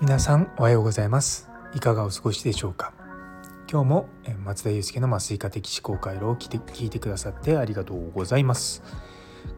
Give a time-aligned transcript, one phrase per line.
[0.00, 1.50] 皆さんおはようございます。
[1.74, 2.94] いかがお過ごしでしょうか。
[3.70, 4.08] 今日も
[4.44, 8.82] 松田祐介の麻酔科的思考回路を聞いて聞いてくださってありがとうございます。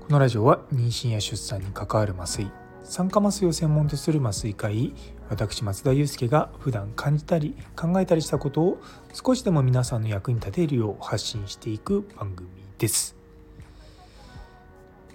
[0.00, 2.50] このラジオは妊娠や出産に関わる麻酔
[2.82, 4.94] 酸化麻酔を専門とする麻酔科医
[5.28, 8.82] 私松田祐介が普段感じたり考えたりしたことを
[9.12, 12.48] 少しでも皆さんの役に立てるよう発信していく番組
[12.78, 13.13] です。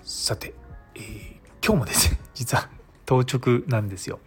[0.10, 0.56] さて、
[0.96, 1.04] えー、
[1.64, 2.68] 今日もですね 実は
[3.06, 4.20] 当直なんですよ。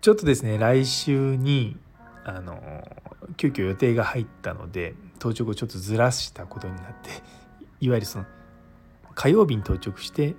[0.00, 1.76] ちょっとですね来週に
[2.24, 2.84] あの
[3.36, 7.10] 急遽予定が入ったので当直をちょっとずらしたことになって
[7.80, 8.26] いわゆるその
[9.14, 10.34] 火曜日に到着して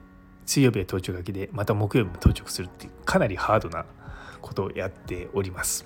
[0.46, 3.86] 水曜日は到着がけでまた木曜日も到着するっていうかなりハードな
[4.42, 5.86] ことをやっております。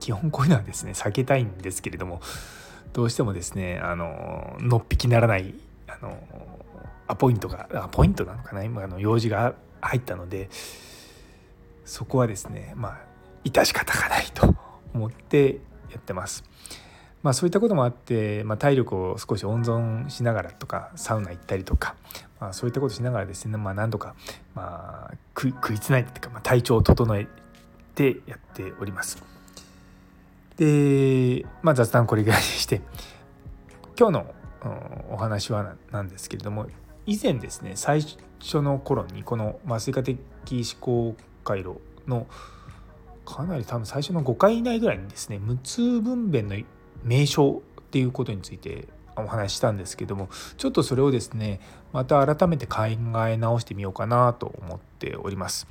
[0.00, 2.20] 基本こういうのはですね避けたいんですけれども
[2.92, 5.54] どうしてもですねあののっぴきならない
[7.14, 8.64] アポイントがアポイントなのかな？
[8.64, 10.50] 今あの用事が入ったので
[11.84, 12.98] そこはですねまあ
[13.44, 14.54] 致し方がないと
[14.92, 16.42] 思ってやってます。
[17.22, 21.94] まあ、そういったこともあって、まあ、体力を少し温存しながらとかサウナ行ったりとか、
[22.38, 24.14] まあ、そういったことしながらですね、まあ、何度か、
[24.54, 27.26] まあ、食いつないでというか、まあ、体調を整え
[27.94, 29.22] てやっております。
[30.58, 32.82] で、まあ、雑談これぐらいにして
[33.98, 34.34] 今日の
[35.10, 36.66] お話はなんですけれども
[37.06, 38.02] 以前ですね最
[38.40, 40.18] 初の頃にこの麻酔科的
[40.50, 42.26] 思考回路の
[43.24, 46.64] かなり多分最初の5回以内ぐらいにですね無痛分娩の
[47.02, 51.60] 名称っていうことについてお話ししたんですけどもちょっとそれをですね
[51.92, 52.82] また改めて考
[53.28, 55.66] え直してみようかなと思っております。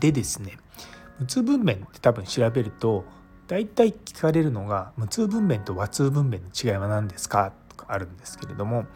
[0.00, 0.56] でですね
[1.18, 3.04] 無痛分娩って多分調べると
[3.46, 8.86] 大体聞かれるのが無痛分娩と和痛分娩の違いは何ですかとかあるんですけれども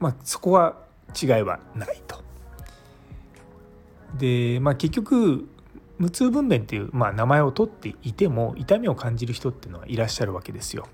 [0.00, 0.76] まあそこは
[1.20, 2.20] 違いはないと。
[4.18, 5.48] でまあ結局
[5.98, 10.88] 無痛分娩っていう、まあ、名前を取っていても痛みを感じる人っていうのはいらっしゃるわけですよ。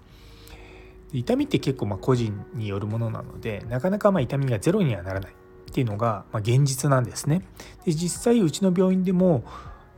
[1.13, 7.43] 痛みって結構まあ個人によるものなのでなかなかまあ痛みがゼロにはならないっていうのがまあ現実なんですね。
[7.85, 9.45] で実際うちの病院でも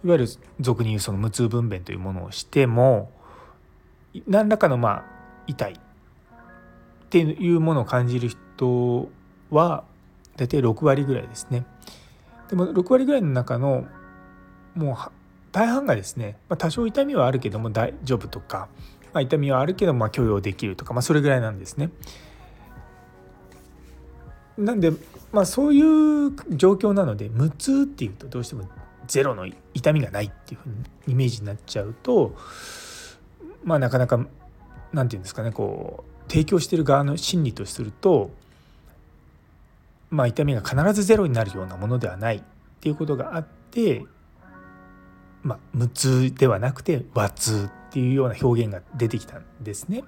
[0.05, 0.27] いわゆる
[0.61, 3.11] 俗に言うその無痛分娩というものをしても
[4.27, 5.05] 何らかのまあ
[5.47, 5.79] 痛いっ
[7.09, 8.39] ていうものを感じる人
[9.51, 9.85] は
[10.37, 11.65] 大体6割ぐらいですね。
[12.49, 13.87] でも6割ぐらいの中の
[14.75, 14.97] もう
[15.53, 18.69] 大半がですね、まあ、多少痛みはあるけども大丈夫とか、
[19.13, 21.91] まあ、痛みはあるけどまあ許容できるとか、まあ、それぐらいなんですね。
[24.57, 24.93] なんで、
[25.33, 28.69] まあ、そういう状況なので無痛っていうとどうしても
[29.07, 30.75] ゼロの痛みがないっていうふうに
[31.07, 32.35] イメージになっちゃうと
[33.63, 34.19] まあなかなか
[34.93, 38.31] 何て言うんですかねこう提供してる側の心理とすると
[40.11, 42.43] まあ痛みが必ずゼロになるようなものではないっ
[42.81, 44.05] ていうことがあって
[45.43, 50.05] まあ、無痛ではなくて和痛っていうような表現が出てきたんですね。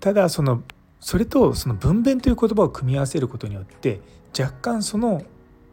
[0.00, 0.62] ただその
[1.00, 4.00] それとその分娩という言葉を組み合わせることによって
[4.38, 5.22] 若干その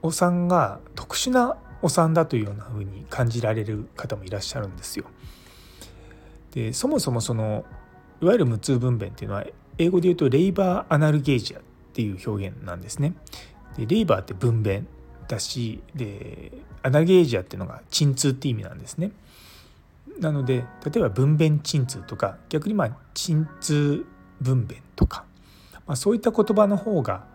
[0.01, 5.05] お産が特殊なお産だというようなふうに感じられる方もいらっしゃるんですよ。
[6.51, 7.65] でそもそもその
[8.21, 9.45] いわゆる無痛分娩っていうのは
[9.77, 11.61] 英語で言うとレイバーアナルゲージアっ
[11.93, 13.13] ていう表現なんですね。
[13.77, 14.83] でレイバーって分娩
[15.27, 19.11] だしでアナゲージアっていうのが鎮痛って意味なんですね。
[20.19, 24.05] なので例えば分娩鎮痛とか逆にまあ鎮痛
[24.41, 25.25] 分娩とか、
[25.87, 27.25] まあ、そういった言葉の方が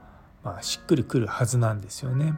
[0.44, 2.34] まあしっくりくるはずなんですよね。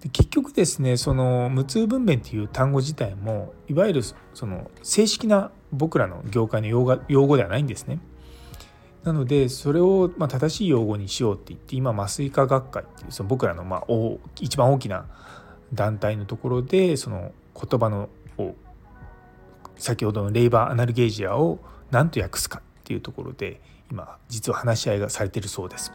[0.00, 4.02] で結局ですねその無痛分娩っていう単語自体もいわゆる
[4.34, 7.98] その正式な僕らの業界の用語用語ではないんですね。
[9.04, 13.82] なのでそれをま正しい用語にしようって言って今麻酔科学会っていうその僕らのまあ
[14.40, 15.06] 一番大きな
[15.74, 18.08] 団体のところでその言葉の
[19.76, 21.58] 先ほどのレイバーアナルゲージアを
[21.90, 23.60] 何と訳すかっていうところで
[23.90, 25.92] 今実は話し合いがされてるそうです。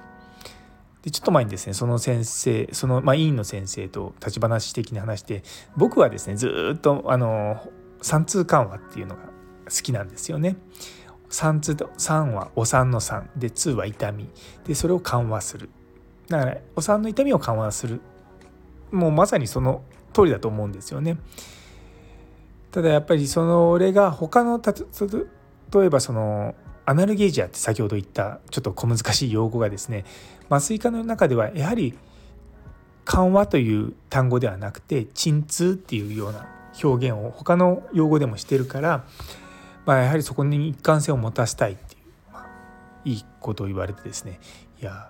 [1.01, 5.43] でちょっと前にですねその先生その、まあ、委員の先生と立ち話的に話して
[5.77, 7.69] 僕はですねずっとあの
[8.01, 9.21] 三通緩和っていうのが
[9.65, 10.57] 好きなんですよね。
[11.29, 14.29] 3はお産の3で2は痛み。
[14.65, 15.69] でそれを緩和する。
[16.27, 18.01] だからお産の痛みを緩和する。
[18.91, 19.83] もうまさにその
[20.13, 21.17] 通りだと思うんですよね。
[22.71, 26.55] ただやっぱりそれが他の例えばその
[26.85, 30.05] アナルゲージアって先ほど言ったちょっと小難しい用語がですね
[30.49, 31.95] 麻酔科の中ではやはり
[33.05, 36.47] 緩和という単語ではなくて鎮痛っていうような
[36.83, 39.05] 表現を他の用語でもしてるから、
[39.89, 42.47] まあ、やはりそこに一貫性を持たせたいっていう、まあ、
[43.05, 44.39] いいことを言われてですね
[44.79, 45.09] いや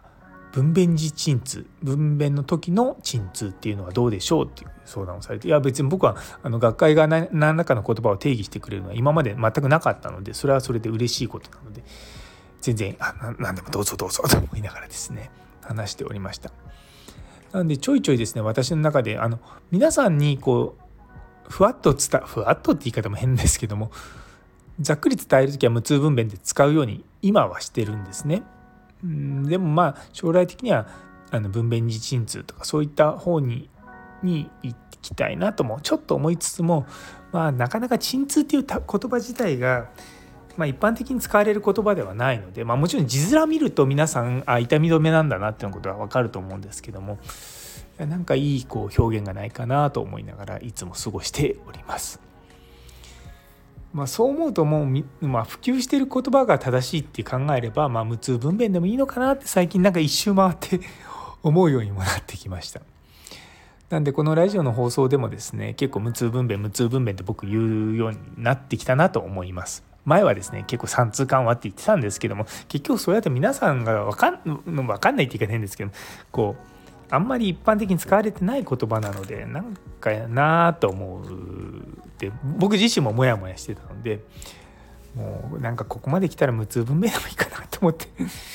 [0.54, 11.84] 分娩時鎮痛分娩の時の鎮痛っていうのはどうでしょうっていう相談をされていや別に僕はあの学会が何らかの言葉を定義してくれるのは今まで全くなかったのでそれはそれで嬉しいことなので
[12.62, 15.30] 全然あ何でもどうぞどうぞと思いながらですね
[15.62, 16.52] 話しておりました。
[17.52, 19.40] なんでちょいちょいですね私の中であの
[19.72, 23.92] 皆さんにこうふわっと伝ふわっとって言い方も変ですけども
[24.80, 28.44] ざっくり伝える時は無痛分娩で使うように今はしてるんですね。
[29.04, 30.88] でもまあ将来的には
[31.32, 33.70] あの分娩時鎮痛とかそういった方に
[34.24, 36.86] に行きたいなともちょっと思いつつも
[37.32, 39.90] まあなかなか鎮痛っていう言葉自体が
[40.58, 47.18] まあ、一般的に使われる言葉ではないので、まあ、もちろん字面見ると皆さんあ痛み止めなんだなっていうことは分かると思うんですけども
[47.98, 52.29] なんかいいこう表現がないかなと思いながらいつも過ごしております。
[53.94, 60.80] まあ、そう思うともう、まあ、普及している言葉が正しいって考えれば、まあ、無痛分娩でもいいのかなって最近なんか一周回って
[61.42, 62.82] 思うようにもなってきました。
[63.90, 69.84] なんでこのラジオの放送でもですね結構無痛分娩無痛分娩って僕言うようになってきたなと思います。
[70.06, 75.92] 前はですね結構3通緩和って言ってたんですけども結局そうやって皆さんが分かん分かんないって言い方変ですけど
[76.32, 76.79] こう
[77.12, 84.20] あんまり一般的に使われてない言葉なのでなんかやなと思うって僕自身もモヤモヤしてたので
[85.16, 88.08] もうなんかここまで来たら無痛分娩でもいいかなと思って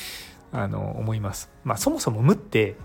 [0.53, 1.51] あの思います。
[1.65, 2.77] まあ、そもそも無って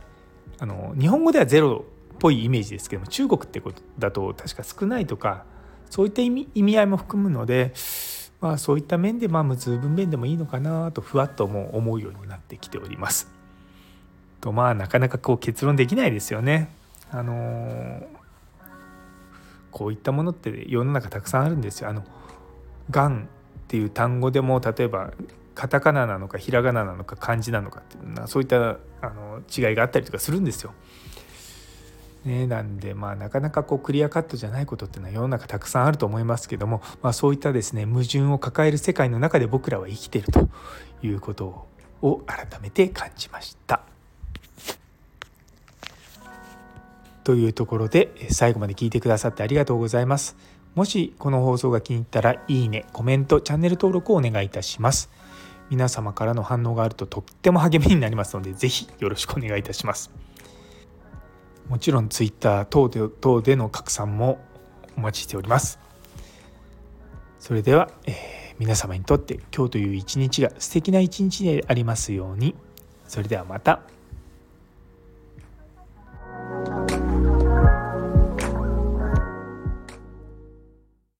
[0.59, 1.85] あの日本語ではゼロ
[2.15, 5.45] っぽいイメージですけども中国ってことだと確か少ないとか
[5.89, 7.73] そういった意味意味合いも含むので
[8.41, 13.38] まあ、そういった面でまあ無痛分娩でもいいのかなとふわっとも思うようになってきております。
[14.41, 16.69] とまあなかなかこう結論できないですよね。
[17.11, 18.03] あのー、
[19.71, 21.89] こういったものって世の中たくさんあるんですよ。
[21.89, 22.03] あの
[22.89, 23.25] がんっ
[23.67, 25.11] ていう単語でも例えば
[25.55, 30.73] カタカナなのかひらがななのか漢字なのかっていうのはそういったあの違いがあったりとかするんですよ。
[32.25, 40.49] ね、なんでまあなかなかこうクリアカットじゃないことっていうのは世の中たくさんあると思いますけども、まあ、そういったですね矛盾を抱える世界の中で僕らは生きてると
[41.01, 41.67] いうこと
[42.01, 43.88] を改めて感じました。
[47.23, 50.35] というところで最後まで聞いてくださってありがとうございます。
[50.75, 55.09] もしこの放送が気に入ったらいいね、コメント、チャンネル登録をお願いいたします。
[55.69, 60.11] 皆様からの反応があるととっても励みになりますので、是非よろしくお願いいたします。
[61.69, 64.39] もちろん Twitter 等で等での拡散も
[64.97, 65.79] お待ちしております
[67.39, 68.15] それでは、えー、
[68.57, 72.55] 皆様にとって今日という一日が素敵な一日でありますように
[73.07, 73.81] それではまた。